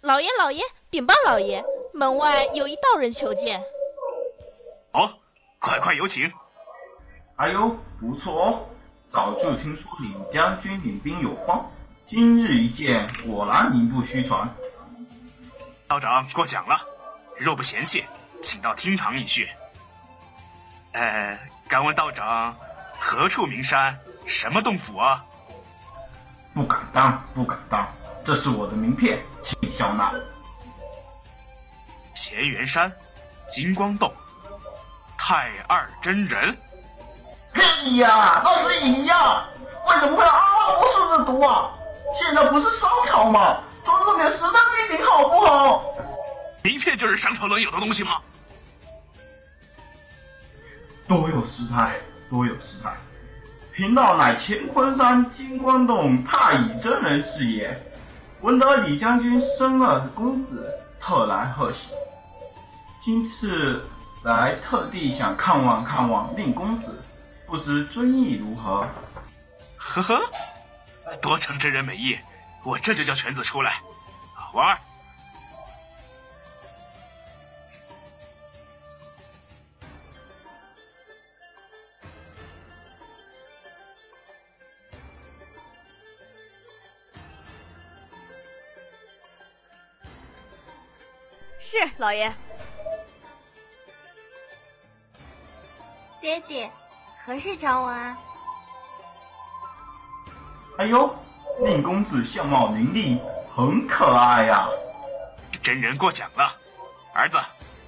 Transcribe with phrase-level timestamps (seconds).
[0.00, 3.60] 老爷，老爷，禀报老爷，门外有一道人求见。
[4.92, 5.12] 哦，
[5.58, 6.32] 快快有请。
[7.34, 8.68] 哎呦，不错哦，
[9.12, 11.68] 早就听说李将军领兵有方，
[12.06, 14.48] 今日一见，果然名不虚传。
[15.88, 16.76] 道长过奖了，
[17.36, 18.04] 若不嫌弃，
[18.40, 19.48] 请到厅堂一叙。
[20.92, 21.36] 呃，
[21.68, 22.56] 敢问道长，
[23.00, 23.98] 何处名山？
[24.26, 25.24] 什么洞府啊？
[26.54, 27.88] 不敢当，不敢当，
[28.28, 30.12] 这是我的名片，请笑纳。
[32.14, 32.92] 乾元山，
[33.48, 34.12] 金光洞，
[35.16, 36.54] 太二真人。
[37.54, 39.48] 嘿呀，那是你呀！
[39.88, 41.70] 为什么会阿罗数字毒啊？
[42.14, 43.62] 现在不是商朝吗？
[43.82, 45.84] 尊重点时代背景好不好？
[46.62, 48.20] 名片就是商朝能有的东西吗？
[51.06, 52.94] 多有失态，多有失态。
[53.74, 57.87] 贫道乃乾坤山金光洞太乙真人是也。
[58.40, 61.90] 闻得李将军生了公子，特来贺喜。
[63.02, 63.84] 今次
[64.22, 67.02] 来特地想看望看望令公子，
[67.46, 68.86] 不知尊意如何？
[69.76, 70.20] 呵呵，
[71.20, 72.16] 多承真人美意，
[72.62, 73.72] 我这就叫犬子出来。
[74.54, 74.78] 玩
[91.60, 92.32] 是老爷。
[96.20, 96.70] 爹爹，
[97.24, 98.18] 何事找我啊？
[100.78, 101.14] 哎呦，
[101.64, 103.20] 令公子相貌伶俐，
[103.54, 104.68] 很可爱呀！
[105.60, 106.50] 真人过奖了，
[107.12, 107.38] 儿子，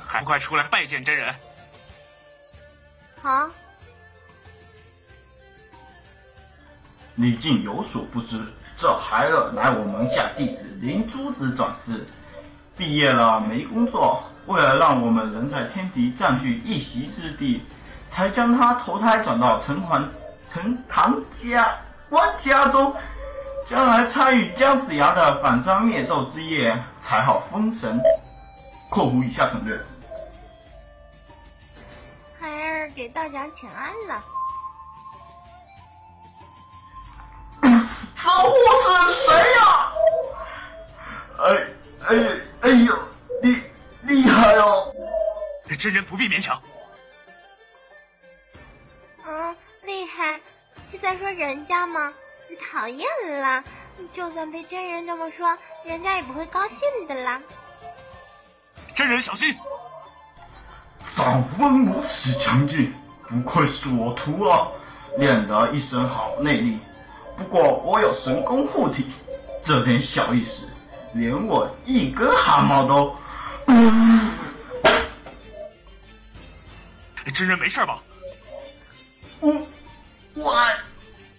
[0.00, 1.34] 还快出来拜见真人。
[3.20, 3.48] 好。
[7.14, 12.04] 你竟有所不知，这孩儿乃我门下弟子灵珠子转世。
[12.76, 17.64] 毕业了没工作，为了让我们人在天敌占据一席之地，
[18.10, 20.08] 才将他投胎转到陈桓、
[20.50, 21.76] 陈唐家
[22.08, 22.94] 官家中，
[23.66, 28.00] 将来参与姜子牙的反杀灭纣之业，才好封神。
[28.90, 29.78] 括弧以下省略。
[32.40, 34.22] 孩儿给道长请安了。
[38.22, 38.50] 这货
[39.08, 39.61] 是谁呀？
[39.61, 39.61] 哎
[45.92, 46.58] 真人不必勉强。
[49.26, 50.40] 嗯，厉害，
[50.90, 52.10] 是在说人家吗？
[52.72, 53.06] 讨厌
[53.42, 53.62] 啦！
[54.10, 57.42] 就算被真人这么说，人家也不会高兴的啦。
[58.94, 59.54] 真人小心！
[61.14, 62.94] 掌风如此强劲，
[63.28, 64.68] 不愧是我徒儿，
[65.18, 66.78] 练得一身好内力。
[67.36, 69.12] 不过我有神功护体，
[69.62, 70.66] 这点小意思。
[71.12, 73.14] 连我一根汗毛都……
[77.32, 77.98] 真人没事吧？
[79.40, 79.52] 我
[80.34, 80.54] 我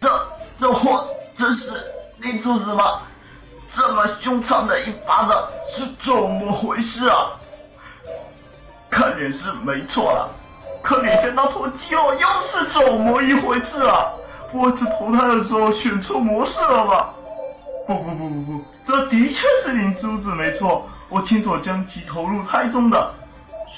[0.00, 1.84] 这这货这是
[2.16, 3.02] 你柱子吗？
[3.74, 7.32] 这么凶残的一巴掌是怎么回事啊？
[8.90, 10.28] 看脸是没错了，
[10.82, 14.12] 可脸前那坨肌肉又是怎么一回事啊？
[14.52, 17.14] 我这投胎的时候选错模式了吧？
[17.86, 23.14] 不不不不不，这的确是灵珠子没错，我亲手将其投入胎中的。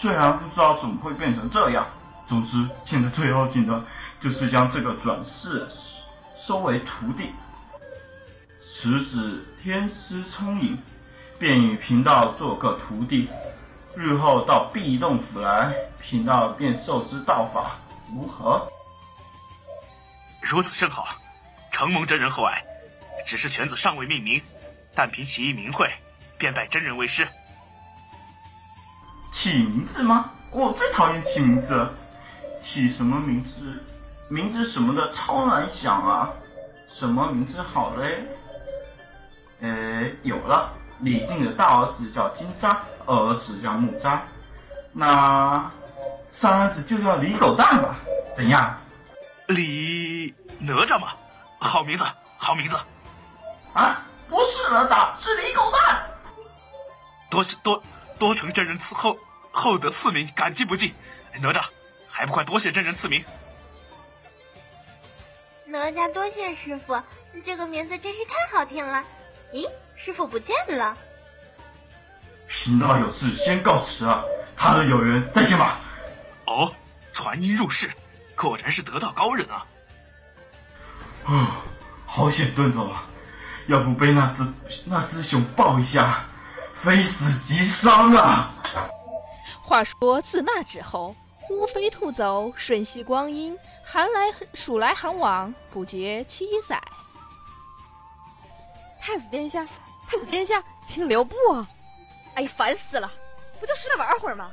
[0.00, 1.86] 虽然不知道怎么会变成这样，
[2.28, 3.84] 总之现在最要紧的
[4.20, 5.68] 就是将这个转世
[6.46, 7.30] 收为徒弟。
[8.60, 10.78] 此子天资聪颖，
[11.38, 13.28] 便与贫道做个徒弟，
[13.94, 17.76] 日后到壁洞府来，贫道便授之道法，
[18.10, 18.66] 如何？
[20.40, 21.06] 如此甚好，
[21.70, 22.62] 承蒙真人厚爱。
[23.26, 24.42] 只是犬子尚未命名，
[24.94, 25.90] 但凭起义名讳，
[26.38, 27.26] 便拜真人为师。
[29.30, 30.30] 起名字吗？
[30.50, 31.92] 我最讨厌起名字了。
[32.64, 33.50] 起什么名字？
[34.28, 36.32] 名字什么的超难想啊！
[36.90, 38.24] 什么名字好嘞？
[39.60, 44.18] 呃，有了，李靖的大儿子叫金吒，二儿子叫木吒，
[44.92, 45.70] 那
[46.32, 47.96] 三儿子就叫李狗蛋吧？
[48.34, 48.76] 怎样？
[49.48, 51.08] 李哪吒嘛？
[51.60, 52.04] 好名字，
[52.38, 52.76] 好名字。
[53.74, 56.02] 啊，不是哪吒，是李狗蛋。
[57.30, 57.82] 多多
[58.18, 59.18] 多成真人赐厚
[59.50, 60.94] 厚德赐名，感激不尽。
[61.42, 61.62] 哪吒，
[62.16, 63.24] 还不快多谢真人赐名？
[65.66, 66.96] 哪吒多谢师傅，
[67.42, 69.02] 这个名字真是太好听了。
[69.52, 70.96] 咦，师傅不见了。
[72.46, 74.22] 贫道有事先告辞啊，
[74.56, 75.80] 他的有缘，再见吧。
[76.46, 76.70] 哦，
[77.12, 77.90] 传音入室，
[78.36, 79.66] 果然是得道高人啊。
[81.24, 81.62] 啊，
[82.06, 83.02] 好险遁走了。
[83.66, 84.46] 要不被那只
[84.84, 86.24] 那只熊抱一下，
[86.76, 88.54] 非死即伤啊！
[89.62, 91.16] 话说自那之后，
[91.50, 96.80] 乌飞兔走，瞬息光阴，寒来暑来寒往，不觉七载。
[99.00, 99.66] 太子殿下，
[100.08, 101.68] 太子殿下，请留步啊！
[102.34, 103.12] 哎，烦死了！
[103.60, 104.50] 不就是来玩会儿吗？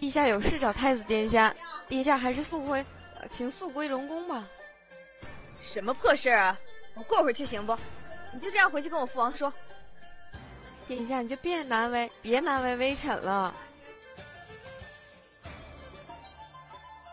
[0.00, 1.54] 陛下有事找太子殿下，
[1.88, 2.84] 殿下还是速回，
[3.30, 4.44] 请速归龙宫吧。
[5.64, 6.58] 什么破事啊！
[6.94, 7.78] 我过会儿去行不？
[8.32, 9.52] 你就这样回去跟我父王说。
[10.88, 13.54] 殿下，你就别难为，别难为微臣了。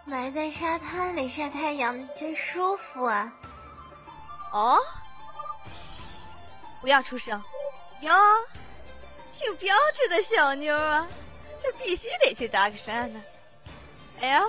[0.10, 3.32] 埋在沙滩里晒太阳真舒服啊。
[4.52, 4.80] 哦？
[5.74, 6.12] 嘘
[6.82, 7.42] 不要出声。
[8.02, 8.14] 哟
[9.38, 11.08] 挺标致的小妞啊
[11.62, 13.22] 这必须得去搭个讪呢。
[14.22, 14.44] 哎呀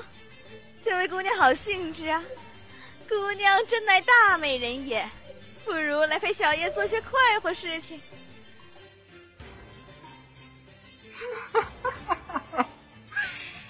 [0.84, 2.22] 这位姑娘好兴致啊
[3.08, 5.08] 姑娘真乃大美人也
[5.64, 8.00] 不如来陪小爷做些快活事情。
[11.52, 12.18] 哈哈哈哈